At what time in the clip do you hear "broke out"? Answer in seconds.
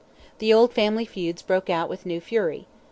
1.43-1.87